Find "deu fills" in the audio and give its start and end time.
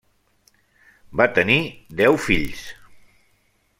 2.01-2.65